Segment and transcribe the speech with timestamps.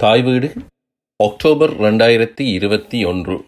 [0.00, 0.52] தாய் வீடு
[1.16, 3.44] அக்டோபர் இரண்டாயிரத்தி இருபத்தி ஒன்று.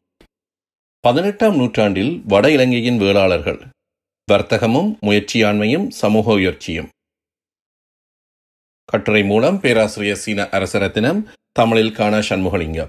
[1.00, 3.66] பதினெட்டாம் நூற்றாண்டில் வட இலங்கையின் வேளாளர்கள்
[4.32, 6.88] வர்த்தகமும் முயற்சியாண்மையும் சமூக உயர்ச்சியும்.
[8.84, 12.88] கட்டுரை மூலம் பேராசிரியர் சீன அரசரத்தினம் தமிழில் காண சண்முகலிங்கம்.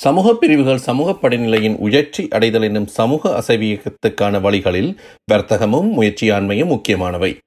[0.00, 5.00] சமூக பிரிவுகள் சமூக படிநிலையின் உயர்ச்சி அடைதல் என்னும் சமூக அசைவியத்துக்கான வழிகளில்
[5.32, 7.38] வர்த்தகமும் முயற்சியாண்மையும் முக்கியமானவை.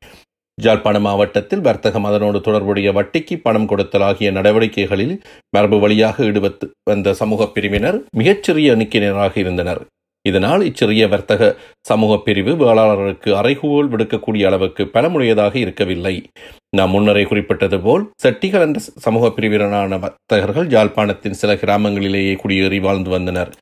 [0.63, 5.15] ஜாழ்ப்பாண மாவட்டத்தில் வர்த்தகம் அதனோடு தொடர்புடைய வட்டிக்கு பணம் கொடுத்தல் ஆகிய நடவடிக்கைகளில்
[5.55, 9.81] மரபு வழியாக ஈடுபட்டு வந்த சமூக பிரிவினர் மிகச்சிறிய எண்ணிக்கையினராக இருந்தனர்.
[10.25, 11.43] இதனால் இச்சிறிய வர்த்தக
[11.89, 16.13] சமூக பிரிவு வேளாளர்களுக்கு அறைகூவல் விடுக்கக்கூடிய அளவுக்கு பலமுடையதாக இருக்கவில்லை.
[16.77, 23.53] நாம் முன்னரே குறிப்பிட்டது போல் செட்டிகள் என்ற சமூக பிரிவினரான வர்த்தகர்கள் யாழ்ப்பாணத்தின் சில கிராமங்களிலேயே குடியேறி வாழ்ந்து வந்தனர்.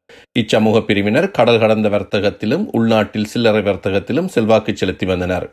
[0.41, 5.47] இச்சமூக பிரிவினர் கடல் கடந்த வர்த்தகத்திலும் உள்நாட்டில் சில்லறை வர்த்தகத்திலும் செல்வாக்கு செலுத்தி வந்தனர்.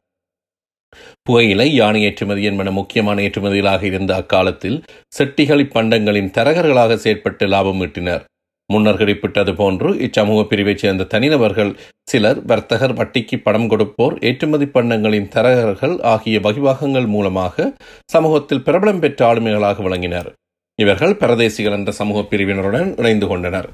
[1.22, 4.82] புகையிலை யானை ஏற்றுமதி என்பன முக்கியமான ஏற்றுமதிகளாக இருந்த அக்காலத்தில்
[5.18, 8.24] செட்டிகளி பண்டங்களின் தரகர்களாக செயற்பட்டு லாபம் ஈட்டினர்.
[8.73, 16.02] முன்னர் குறிப்பிட்டது போன்று இச்சமூக பிரிவைச் சேர்ந்த தனிநபர்கள் சிலர் வர்த்தகர் வட்டிக்கு பணம் கொடுப்போர் ஏற்றுமதி பண்டங்களின் தரகர்கள்
[16.02, 17.73] ஆகிய வகிவாகங்கள் மூலமாக
[18.04, 20.32] சமூகத்தில் பிரபலம் பெற்ற ஆளுமைகளாக விளங்கினர்.
[20.79, 23.68] இவர்கள் பிரதேசிகள் என்ற சமூக பிரிவினருடன் இணைந்து கொண்டனர்.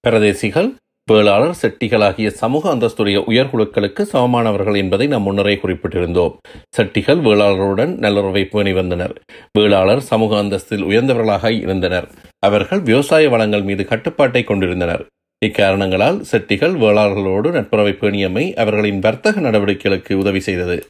[0.00, 0.74] பிரதேசிகள்
[1.10, 6.34] வேளாளர் செட்டிகள் ஆகிய சமூக அந்தஸ்துடைய உயர்குழுக்களுக்கு சமமானவர்கள் என்பதை நாம் முன்னரே குறிப்பிட்டிருந்தோம்.
[6.76, 9.14] செட்டிகள் வேளாளருடன் நல்லுறவை பேணி வந்தனர்.
[9.58, 12.08] வேளாளர் சமூக அந்தஸ்தில் உயர்ந்தவர்களாக இருந்தனர்.
[12.38, 15.04] அவர்கள் விவசாய வளங்கள் மீது கட்டுப்பாட்டை கொண்டிருந்தனர்.
[15.44, 20.86] இக்காரணங்களால் செட்டிகள் வேளாளர்களோடு நட்புறவை பேணியமை அவர்களின் வர்த்தக நடவடிக்கைகளுக்கு உதவி செய்தது.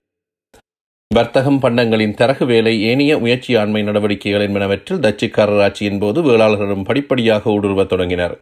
[1.14, 8.36] வர்த்தகம் பண்டங்களின் தரகு வேலை ஏனைய முயற்சியாண்மை நடவடிக்கைகள் என்பனவற்றில் டச்சுக்காரர் ஆட்சியின் போது வேளாளர்களும் படிப்படியாக ஊடுருவத் தொடங்கினர்.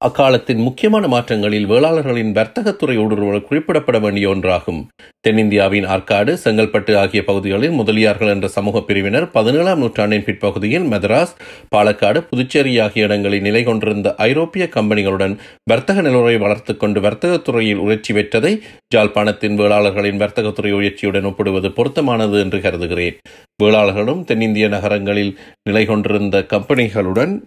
[0.00, 4.86] அக்காலத்தின் முக்கியமான மாற்றங்களில் வேளாளர்களின் வர்த்தகத்துறை ஊடுருவல் குறிப்பிடப்பட வேண்டிய ஒன்றாகும்.
[5.28, 11.34] தென்னிந்தியாவின் ஆற்காடு செங்கல்பட்டு ஆகிய பகுதிகளில் முதலியார்கள் என்ற சமூக பிரிவினர் பதினேழாம் நூற்றாண்டின் பிற்பகுதியில் மெதராஸ்
[11.76, 18.60] பாலக்காடு புதுச்சேரி ஆகிய இடங்களில் நிலை கொண்டிருந்த ஐரோப்பிய கம்பெனிகளுடன் வர்த்தக நிலவரை வளர்த்துக் கொண்டு வர்த்தகத்துறையில் உயர்ச்சி பெற்றதை
[18.96, 23.18] ஜாழ்ப்பாணத்தின் வேளாளர்களின் வர்த்தகத்துறை உயர்ச்சியுடன் ஒப்பிடுவது பொருத்தமானது என்று கருதுகிறேன்.
[23.64, 27.40] வேளாளர்களும் தென்னிந்திய நகரங்களில் நிலை கொண்டிருந்த கம்பெனிகளுடன்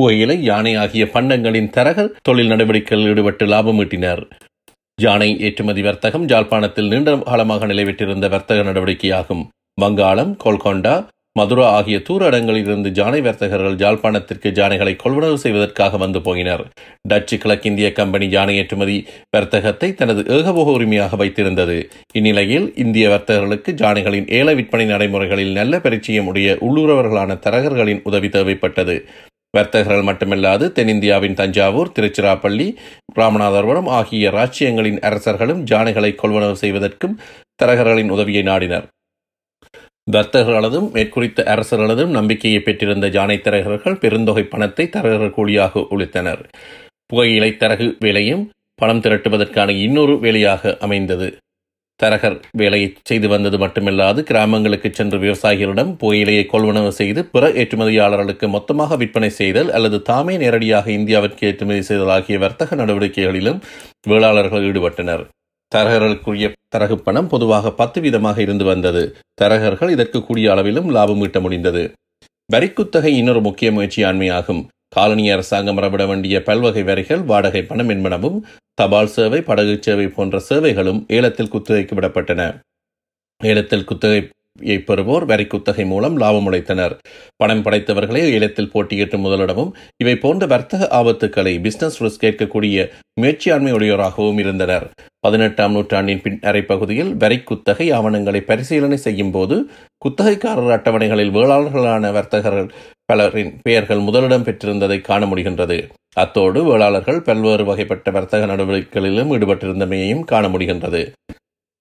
[0.00, 4.22] புகையிலை யானை ஆகிய பண்டங்களின் தரகர் தொழில் நடவடிக்கைகளில் ஈடுபட்டு லாபம் ஈட்டினர்.
[4.98, 9.42] யானை ஏற்றுமதி வர்த்தகம் ஜாழ்ப்பாணத்தில் நீண்ட காலமாக நிலைவிட்டிருந்த வர்த்தக நடவடிக்கையாகும்.
[9.82, 10.94] வங்காளம் கோல்கொண்டா
[11.38, 16.64] மதுரா ஆகிய தூர இடங்களிலிருந்து ஜானை வர்த்தகர்கள் ஜாழ்ப்பாணத்திற்கு ஜானைகளை கொள்வனவு செய்வதற்காக வந்து போயினர்.
[17.10, 18.96] டச்சு கிழக்கிந்திய கம்பெனி ஜானை ஏற்றுமதி
[19.36, 21.78] வர்த்தகத்தை தனது ஏகபோக உரிமையாக வைத்திருந்தது.
[22.20, 28.96] இந்நிலையில் இந்திய வர்த்தகர்களுக்கு ஜானைகளின் ஏல விற்பனை நடைமுறைகளில் நல்ல பரிச்சயம் உடைய உள்ளூரவர்களான தரகர்களின் உதவி தேவைப்பட்டது.
[29.56, 32.66] வர்த்தகர்கள் மட்டுமல்லாது தென்னிந்தியாவின் தஞ்சாவூர் திருச்சிராப்பள்ளி
[33.18, 37.18] ராமநாதபுரம் ஆகிய ராச்சியங்களின் அரசர்களும் ஜானைகளை கொள்வனவு செய்வதற்கும்
[37.62, 38.86] தரகர்களின் உதவியை நாடினர்.
[40.12, 46.42] வர்த்தகர்களதும் மேற்குறித்த அரசர்களதும் நம்பிக்கையை பெற்றிருந்த ஜானை தரகர்கள் பெருந்தொகை பணத்தை தரகர்கள் கூலியாக உழைத்தனர்
[47.06, 51.28] புகையிலை தரகு வேலையும் பணம் திரட்டுவதற்கான இன்னொரு வேலையாக அமைந்தது.
[52.02, 59.30] தரகர் வேலையை செய்து வந்தது மட்டுமில்லாது கிராமங்களுக்கு சென்று விவசாயிகளிடம் புகையிலையை கொள்வனவு செய்து பிற ஏற்றுமதியாளர்களுக்கு மொத்தமாக விற்பனை
[59.40, 63.60] செய்தல் அல்லது தாமே நேரடியாக இந்தியாவிற்கு ஏற்றுமதி செய்தல் ஆகிய வர்த்தக நடவடிக்கைகளிலும்
[64.08, 65.24] வேளாளர்கள் ஈடுபட்டனர்.
[65.72, 69.02] தரகர்களுக்குரிய தரகு பணம் பொதுவாக பத்து வீதமாக இருந்து வந்தது.
[69.42, 71.82] தரகர்கள் இதற்கு கூடிய அளவிலும் லாபம் ஈட்ட முடிந்தது.
[72.50, 74.62] வரிக்குத்தகை இன்னொரு முக்கிய முயற்சியாண்மையாகும்
[74.92, 78.38] காலனி அரசாங்கம் மரபிட வேண்டிய பல்வகை வரிகள் வாடகை பணம் என்பனவும்
[78.74, 82.42] தபால் சேவை படகு சேவை போன்ற சேவைகளும் ஏலத்தில் குத்தகைக்கு விடப்பட்டன.
[83.40, 84.20] ஏலத்தில் குத்தகை
[84.58, 86.94] பெறுவோர் வரி குத்தகை மூலம் லாபம் உழைத்தனர்.
[87.36, 92.88] பணம் படைத்தவர்களே ஏலத்தில் போட்டியிட்டு முதலிடமும் இவை போன்ற வர்த்தக ஆபத்துக்களை பிசினஸ் ரிஸ்க் கேட்கக்கூடிய
[93.20, 94.86] முயற்சியாண்மை உடையோராகவும் இருந்தனர்.
[95.20, 99.56] பதினெட்டாம் நூற்றாண்டின் பின் அரைப்பகுதியில் வரி குத்தகை ஆவணங்களை பரிசீலனை செய்யும் போது
[100.04, 102.70] குத்தகைக்காரர் அட்டவணைகளில் வேளாளர்களான வர்த்தகர்கள்
[103.04, 105.78] பலரின் பெயர்கள் முதலிடம் பெற்றிருந்ததை காண முடிகின்றது.
[106.14, 111.02] அத்தோடு வேளாளர்கள் பல்வேறு வகைப்பட்ட வர்த்தக நடவடிக்கைகளிலும் ஈடுபட்டிருந்தமையையும் காண முடிகின்றது.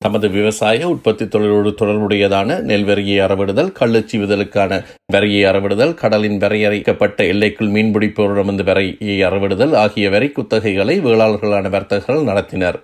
[0.04, 4.74] தமது விவசாய உற்பத்தி தொழிலோடு தொடர்புடையதான நெல் வரியை அறவிடுதல் கள்ளுச்சி விதலுக்கான
[5.14, 12.78] வரியை அறவிடுதல் கடலின் வரையறைக்கப்பட்ட எல்லைக்குள் மீன்பிடிப்போரிடமிருந்து வரையை அறவிடுதல் ஆகிய வரி குத்தகைகளை வேளாளர்களான வர்த்தகர்கள் நடத்தினர்.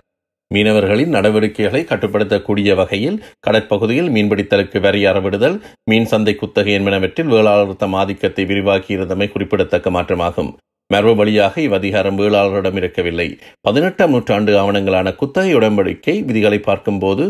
[0.52, 3.18] மீனவர்களின் நடவடிக்கைகளை கட்டுப்படுத்தக்கூடிய வகையில்
[3.48, 5.58] கடற்பகுதியில் மீன்பிடித்தலுக்கு வரி அறவிடுதல்
[5.92, 10.52] மீன் சந்தை குத்தகை என்பனவற்றில் வேளாளர் தம் ஆதிக்கத்தை விரிவாக்கியிருந்தமை குறிப்பிடத்தக்க மாற்றமாகும்.
[10.94, 13.26] மரபு வழியாக இவ்வதிகாரம் வேளாளரிடம் இருக்கவில்லை.
[13.68, 17.24] பதினெட்டாம் நூற்றாண்டு ஆவணங்களான குத்தகை உடன்படிக்கை விதிகளை பார்க்கும்போது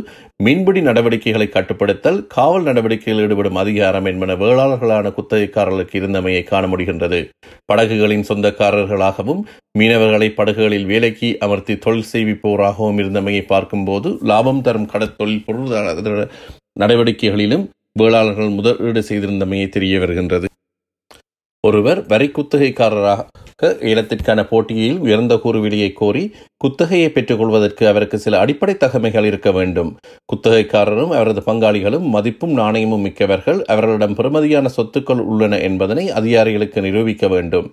[0.45, 7.19] மீன்பிடி நடவடிக்கைகளை கட்டுப்படுத்தல் காவல் நடவடிக்கையில் ஈடுபடும் அதிகாரம் என்பன வேளாளர்களான குத்தகைக்காரர்களுக்கு இருந்தமையை காண முடிகின்றது.
[7.71, 9.41] படகுகளின் சொந்தக்காரர்களாகவும்
[9.79, 16.27] மீனவர்களை படகுகளில் வேலைக்கு அமர்த்தி தொழில் செய்விப்போராகவும் இருந்தமையை பார்க்கும்போது லாபம் தரும் கடத்தொழில் பொருளாதார
[16.83, 17.65] நடவடிக்கைகளிலும்
[17.99, 20.47] வேளாளர்கள் முதலீடு செய்திருந்தமையை தெரிய வருகின்றது.
[21.67, 26.23] ஒருவர் வரி குத்தகைக்காரராக ஏலத்திற்கான போட்டியில் உயர்ந்த கூறுவிலையை கோரி
[26.63, 29.91] குத்தகையை பெற்றுக்கொள்வதற்கு அவருக்கு சில அடிப்படை தகமைகள் இருக்க வேண்டும்.
[30.29, 37.69] குத்தகைக்காரரும் அவரது பங்காளிகளும் மதிப்பும் நாணயமும் மிக்கவர்கள் அவர்களிடம் பெறுமதியான சொத்துக்கள் உள்ளன என்பதனை அதிகாரிகளுக்கு நிரூபிக்க வேண்டும்.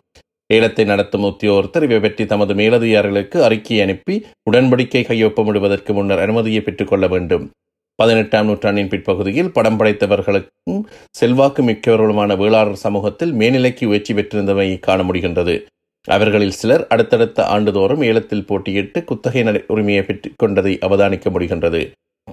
[0.51, 4.15] ஏலத்தை நடத்தும் உத்தியோகத்தர் இவை பற்றி தமது மேலதிகாரிகளுக்கு அறிக்கை அனுப்பி
[4.51, 7.45] உடன்படிக்கை கையொப்பமிடுவதற்கு முன்னர் அனுமதியை பெற்றுக்கொள்ள வேண்டும்.
[7.95, 15.67] பதினெட்டாம் நூற்றாண்டின் பிற்பகுதியில் படம் படைத்தவர்களுக்கும் செல்வாக்கு மிக்கவர்களுமான வேளாளர் சமூகத்தில் மேல்நிலைக்கு உயர்ச்சி பெற்றிருந்தவையை காண முடிகின்றது
[16.09, 21.91] அவர்களில் சிலர் அடுத்தடுத்த ஆண்டுதோறும் ஏலத்தில் போட்டியிட்டு குத்தகை உரிமையை பெற்றுக் கொண்டதை அவதானிக்க முடிகின்றது.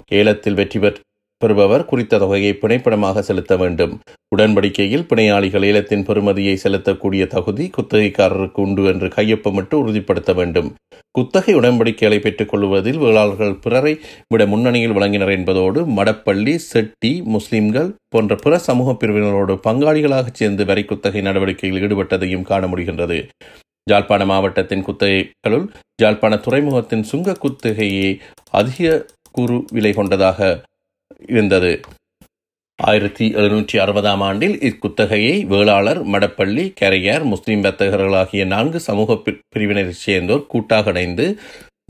[0.08, 0.80] ஏலத்தில் வெற்றி
[1.42, 3.94] பெறுபவர் குறித்த தொகையை பிணைப்பணமாக செலுத்த வேண்டும்.
[4.36, 10.70] உடன்படிக்கையில் பிணையாளிகள் ஏலத்தின் பெறுமதியை செலுத்தக்கூடிய தகுதி குத்தகைக்காரருக்கு உண்டு என்று கையொப்பமிட்டு உறுதிப்படுத்த வேண்டும்.
[11.18, 13.94] குத்தகை உடன்படிக்கைகளை பெற்றுக் கொள்வதில் வேளாளர்கள் பிறரை
[14.34, 21.22] விட முன்னணியில் வழங்கினர் என்பதோடு மடப்பள்ளி செட்டி முஸ்லிம்கள் போன்ற பிற சமூக பிரிவினரோடு பங்காளிகளாக சேர்ந்து வரி குத்தகை
[21.22, 23.20] நடவடிக்கையில் ஈடுபட்டதையும் காண முடிகின்றது.
[23.90, 25.68] ஜாழ்ப்பாண மாவட்டத்தின் குத்தகைகளுள்
[26.02, 28.10] ஜாழ்ப்பாண துறைமுகத்தின் சுங்க குத்தகையை
[28.52, 29.06] அதிக
[29.38, 30.40] கூறு விலை கொண்டதாக
[31.28, 31.82] இருந்தது.
[32.76, 39.14] ஆயிரத்தி எழுநூற்றி அறுபதாம் ஆண்டில் இக்குத்தகையை வேளாளர் மடப்பள்ளி கரையார் முஸ்லிம் வர்த்தகர்கள் ஆகிய நான்கு சமூக
[39.56, 41.40] பிரிவினரைச் சேர்ந்தோர் கூட்டாக இணைந்து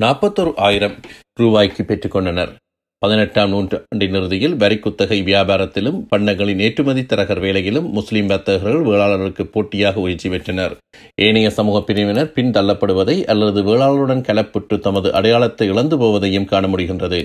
[0.01, 0.95] நாற்பத்தொரு ஆயிரம்
[1.33, 2.55] ரூபாய்க்கு பெற்றுக்கொண்டனர்
[3.01, 10.29] பதினெட்டாம் நூற்றாண்டின் இறுதியில் வரி குத்தகை வியாபாரத்திலும் பண்ணங்களின் ஏற்றுமதி தரகர் வேலையிலும் முஸ்லிம் வர்த்தகர்கள் வேளாளர்களுக்கு போட்டியாக உயர்ச்சி
[10.29, 10.73] பெற்றனர்.
[11.15, 17.21] ஏனைய சமூக பிரிவினர் பின் தள்ளப்படுவதை அல்லது வேளாளருடன் கலப்பிட்டு தமது அடையாளத்தை இழந்து போவதையும் காண முடிகின்றது.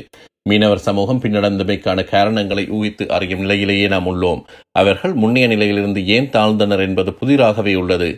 [0.49, 4.45] மீனவர் சமூகம் பின்னடைந்தமைக்கான காரணங்களை ஊகித்து அறியும் நிலையிலேயே நாம் உள்ளோம்.
[4.73, 8.11] அவர்கள் முன்னைய நிலையிலிருந்து ஏன் தாழ்ந்தனர் என்பது புதிராகவே உள்ளது.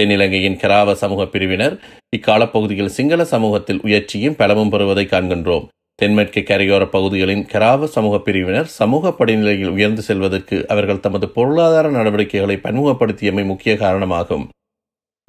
[0.00, 1.76] தென்னிலங்கையின் கராவ சமூக பிரிவினர்
[2.16, 5.66] இக்காலப்பகுதியில் சிங்கள சமூகத்தில் உயர்ச்சியும் பலமும் பெறுவதை காண்கின்றோம்.
[5.98, 13.44] தென்மேற்கு கரையோர பகுதிகளின் கராவ சமூக பிரிவினர் சமூக படிநிலையில் உயர்ந்து செல்வதற்கு அவர்கள் தமது பொருளாதார நடவடிக்கைகளை பன்முகப்படுத்தியமை
[13.44, 14.48] முக்கிய காரணமாகும்.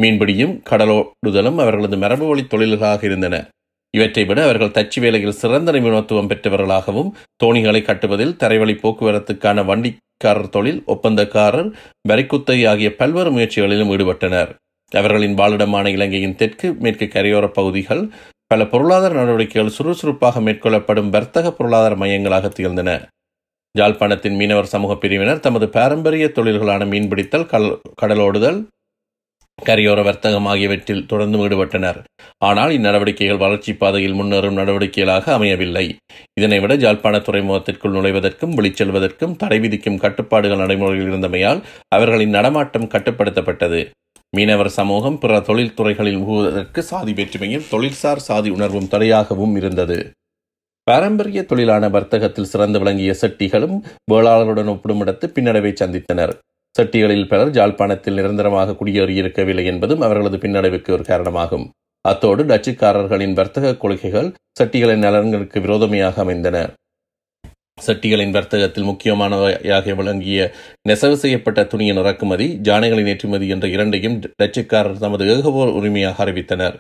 [0.02, 3.36] மீன்பிடியும் கடலோடுதலும் அவர்களது மரபு வழி தொழில்களாக இருந்தன.
[3.94, 7.14] இவற்றை விட அவர்கள் தச்சு வேலையில் சிறந்த நிபுணத்துவம் பெற்றவர்களாகவும்
[7.44, 11.70] தோணிகளை கட்டுவதில் தரைவழி போக்குவரத்துக்கான வண்டிக்காரர் தொழில் ஒப்பந்தக்காரர்
[12.10, 14.52] வரிக்குத்தை ஆகிய பல்வேறு முயற்சிகளிலும் ஈடுபட்டனர்.
[14.92, 18.02] அவர்களின் வாழிடமான இலங்கையின் தெற்கு மேற்கு கரையோர பகுதிகள்
[18.52, 22.92] பல பொருளாதார நடவடிக்கைகள் சுறுசுறுப்பாக மேற்கொள்ளப்படும் வர்த்தக பொருளாதார மையங்களாக திகழ்ந்தன.
[23.76, 27.50] ஜாழ்ப்பாணத்தின் மீனவர் சமூக பிரிவினர் தமது பாரம்பரிய தொழில்களான மீன்பிடித்தல்
[28.02, 28.60] கடலோடுதல்
[29.60, 32.00] கரையோர வர்த்தகம் ஆகியவற்றில் தொடர்ந்து ஈடுபட்டனர்.
[32.38, 35.86] ஆனால் இந்நடவடிக்கைகள் வளர்ச்சி பாதையில் முன்னேறும் நடவடிக்கைகளாக அமையவில்லை.
[36.40, 41.62] இதனை விட ஜாழ்ப்பாண துறைமுகத்திற்குள் நுழைவதற்கும் வெளிச்செல்வதற்கும் தடை விதிக்கும் கட்டுப்பாடுகள் நடைமுறையில் இருந்தமையால்
[41.96, 43.82] அவர்களின் நடமாட்டம் கட்டுப்படுத்தப்பட்டது.
[44.36, 46.22] மீனவர் சமூகம் பிற தொழில் துறைகளில்
[46.82, 49.98] சாதி வேற்றுமையும் தொழில்சார் சாதி உணர்வும் தடையாகவும் இருந்தது.
[50.84, 53.76] பாரம்பரிய தொழிலான வர்த்தகத்தில் சிறந்து விளங்கிய செட்டிகளும்
[54.12, 56.34] வேளாளர்களுடன் ஒப்பிடுமிடத்து பின்னடைவை சந்தித்தனர்.
[56.80, 61.72] செட்டிகளில் பலர் ஜாழ்ப்பாணத்தில் நிரந்தரமாக குடியேறியிருக்கவில்லை என்பதும் அவர்களது பின்னடைவுக்கு ஒரு காரணமாகும்.
[62.02, 66.58] அத்தோடு டச்சுக்காரர்களின் வர்த்தக கொள்கைகள் செட்டிகளின் நலன்களுக்கு விரோதமையாக அமைந்தன.
[67.78, 70.40] சட்டிகளின் வர்த்தகத்தில் முக்கியமானவையாக விளங்கிய
[70.90, 76.76] நெசவு செய்யப்பட்ட துணியின் இறக்குமதி ஜானைகளின் ஏற்றுமதி என்ற இரண்டையும் டச்சுக்காரர் தமது ஏகபோர் உரிமையாக அறிவித்தனர்.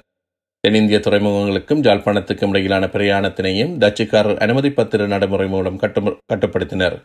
[0.60, 6.02] தென்னிந்திய துறைமுகங்களுக்கும் ஜாழ்ப்பாணத்துக்கும் இடையிலான பிரயாணத்தினையும் டச்சுக்காரர் அனுமதி பத்திர நடைமுறை மூலம் கட்டு
[6.34, 6.96] கட்டுப்படுத்தினர்.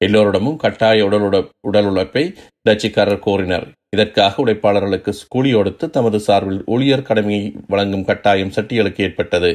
[0.00, 1.26] எல்லோரிடமும் கட்டாய உடல்
[1.68, 2.24] உடல் உழைப்பை
[2.68, 3.66] டச்சுக்காரர் கோரினர்.
[3.96, 9.52] இதற்காக உழைப்பாளர்களுக்கு கூலி கொடுத்து தமது சார்பில் ஊழியர் கடமையை வழங்கும் கட்டாயம் சட்டிகளுக்கு ஏற்பட்டது.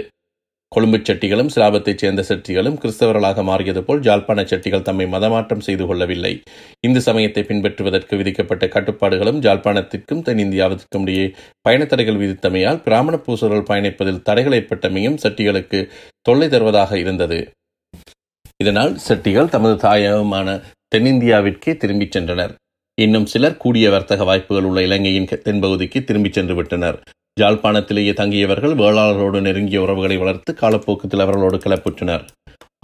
[0.76, 6.42] கொழும்பு செட்டிகளும் சிலாபத்தைச் சேர்ந்த செட்டிகளும் கிறிஸ்தவர்களாக மாறியது போல் ஜாழ்ப்பாண செட்டிகள் தம்மை மதமாற்றம் செய்து கொள்ளவில்லை.
[6.80, 11.26] இந்து சமயத்தை பின்பற்றுவதற்கு விதிக்கப்பட்ட கட்டுப்பாடுகளும் ஜாழ்ப்பாணத்திற்கும் தென்னிந்தியாவிற்கும் இடையே
[11.70, 15.90] பயணத்தடைகள் விதித்தமையால் பிராமண பூசர்கள் பயணிப்பதில் தடைகள் ஏற்பட்டமையும் செட்டிகளுக்கு
[16.22, 17.52] தொல்லை தருவதாக இருந்தது.
[18.64, 20.62] இதனால் செட்டிகள் தமது தாயகமான
[20.96, 22.54] தென்னிந்தியாவிற்கே திரும்பிச் சென்றனர்.
[23.02, 26.98] இன்னும் சிலர் கூடிய வர்த்தக வாய்ப்புகள் உள்ள இலங்கையின் தென்பகுதிக்கு திரும்பிச் சென்று விட்டனர்.
[27.38, 32.24] ஜாழ்ப்பாணத்திலேயே தங்கியவர்கள் வேளாளரோடு நெருங்கிய உறவுகளை வளர்த்து காலப்போக்கத்தில் அவர்களோடு கிளப்புற்றனர்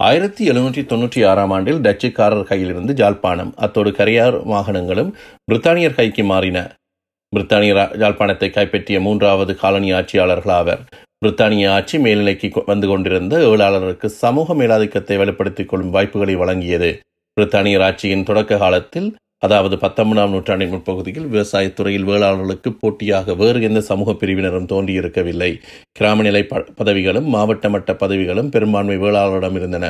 [0.00, 5.10] ஆயிரத்தி எழுநூற்றி தொன்னூற்றி ஆறாம் ஆண்டில் டச்சுக்காரர் கையிலிருந்து ஜாழ்ப்பாணம் அத்தோடு கரையார் வாகனங்களும்
[5.48, 6.58] பிரித்தானியர் கைக்கு மாறின.
[7.32, 10.82] பிரித்தானிய ஜாழ்ப்பாணத்தை கைப்பற்றிய மூன்றாவது காலனி ஆட்சியாளர்கள் ஆவர்.
[11.22, 16.90] பிரித்தானிய ஆட்சி மேல்நிலைக்கு வந்து கொண்டிருந்த ஏழாளருக்கு சமூக மேலாதிக்கத்தை வெளிப்படுத்திக் கொள்ளும் வாய்ப்புகளை வழங்கியது.
[17.36, 19.08] பிரித்தானியர் ஆட்சியின் தொடக்க காலத்தில்
[19.42, 25.50] அதாவது பத்தொன்பதாம் நூற்றாண்டின் முற்பகுதியில் விவசாயத்துறையில் வேளாளர்களுக்கு போட்டியாக வேறு எந்த சமூக பிரிவினரும் தோன்றியிருக்கவில்லை.
[25.92, 29.86] கிராமநிலை ப பதவிகளும் மாவட்ட மட்ட பதவிகளும் பெரும்பான்மை வேளாளரிடம் இருந்தன.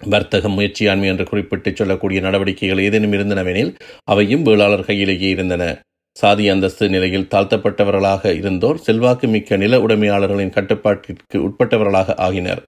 [0.00, 3.72] வர்த்தகம் முயற்சியாண்மை என்று குறிப்பிட்டு சொல்லக்கூடிய நடவடிக்கைகள் ஏதேனும் இருந்தனவெனில்
[4.04, 5.64] அவையும் வேளாளர் கையிலேயே இருந்தன.
[6.16, 12.62] சாதி அந்தஸ்து நிலையில் தாழ்த்தப்பட்டவர்களாக இருந்தோர் செல்வாக்கு மிக்க நில உடைமையாளர்களின் கட்டுப்பாட்டிற்கு உட்பட்டவர்களாக ஆகினர்.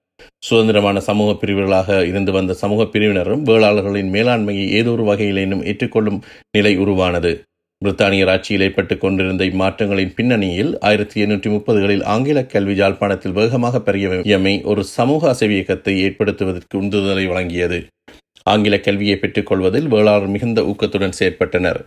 [0.46, 6.18] சுதந்திரமான சமூக பிரிவுகளாக இருந்து வந்த சமூக பிரிவினரும் வேளாளர்களின் மேலாண்மையை ஏதோ ஒரு வகையிலேனும் ஏற்றுக்கொள்ளும்
[6.50, 7.42] நிலை உருவானது.
[7.82, 14.84] பிரித்தானியர் ஆட்சியில் ஏற்பட்டுக் கொண்டிருந்த இம்மாற்றங்களின் பின்னணியில் ஆயிரத்தி எண்ணூற்றி முப்பதுகளில் ஆங்கில கல்வி யாழ்ப்பாணத்தில் வேகமாக பெரியமை ஒரு
[14.84, 17.78] சமூக அசைவு இயக்கத்தை ஏற்படுத்துவதற்கு உந்துதலை வழங்கியது.
[18.42, 21.80] ஆங்கில கல்வியை பெற்றுக்கொள்வதில் வேளாளர் மிகுந்த ஊக்கத்துடன் செயற்பட்டனர்.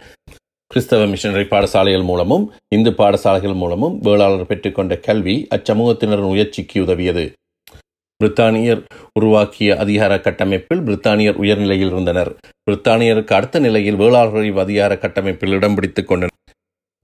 [0.71, 2.45] கிறிஸ்தவ மிஷனரி பாடசாலைகள் மூலமும்
[2.75, 7.31] இந்து பாடசாலைகள் மூலமும் வேளாளர் பெற்றுக்கொண்ட கல்வி அச்சமூகத்தினரின் முயற்சிக்கு உதவியது.
[8.23, 8.83] பிரித்தானியர்
[9.13, 12.35] உருவாக்கிய அதிகார கட்டமைப்பில் பிரித்தானியர் உயர்நிலையில் இருந்தனர்.
[12.71, 16.35] பிரித்தானியருக்கு அடுத்த நிலையில் வேளாளர்கள் அதிகார கட்டமைப்பில் இடம் பிடித்துக் கொண்டனர்.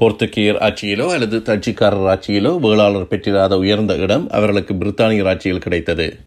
[0.03, 6.20] போர்த்துகீயர் ஆட்சியிலோ அல்லது தட்சிக்காரர் ஆட்சியிலோ வேளாளர் பெற்றிராத உயர்ந்த இடம் அவர்களுக்கு பிரித்தானியர் ஆட்சியில் கிடைத்தது.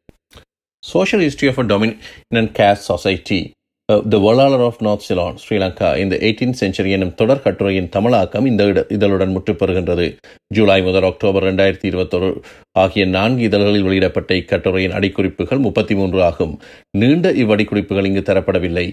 [0.79, 3.53] Social history of a dominant caste society
[3.89, 8.65] the Vellalar of north Ceylon Sri Lanka இந்த எயிட்டீன் செஞ்சுரி எனும் தொடர் கட்டுரையின் தமிழாக்கம் இந்த
[8.97, 10.07] இதழுடன் முற்றுப்பெறுகின்றது
[10.55, 16.61] ஜூலை முதல் அக்டோபர் ரெண்டாயிரத்தி இருபத்தொரு ஆகிய நான்கு இதழ்களில் வெளியிடப்பட்ட இக்கட்டுரையின் அடிக்குறிப்புகள் முப்பத்தி மூன்று ஆகும்.
[16.91, 18.87] நீண்ட இவ்வடிக்குறிப்புகள் இங்கு தரப்படவில்லை.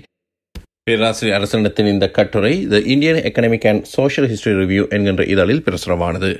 [0.84, 6.32] பேராசிரியர் அரசனத்தின் இந்த கட்டுரை the Indian economic and social history review என்கின்ற இதழில் பிரசுரமானது.